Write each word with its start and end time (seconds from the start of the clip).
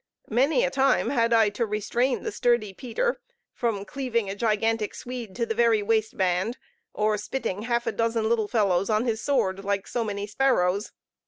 Many 0.31 0.63
a 0.65 0.71
time 0.71 1.11
had 1.11 1.31
I 1.31 1.49
to 1.49 1.63
restrain 1.63 2.23
the 2.23 2.31
sturdy 2.31 2.73
Peter 2.73 3.21
from 3.53 3.85
cleaving 3.85 4.31
a 4.31 4.35
gigantic 4.35 4.95
Swede 4.95 5.35
to 5.35 5.45
the 5.45 5.53
very 5.53 5.83
waistband, 5.83 6.57
or 6.91 7.19
spitting 7.19 7.61
half 7.61 7.85
a 7.85 7.91
dozen 7.91 8.27
little 8.27 8.47
fellows 8.47 8.89
on 8.89 9.05
his 9.05 9.21
sword, 9.21 9.63
like 9.63 9.85
so 9.87 10.03
many 10.03 10.25
sparrows. 10.25 10.91